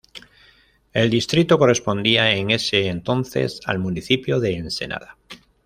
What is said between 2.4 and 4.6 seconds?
ese entonces al municipio de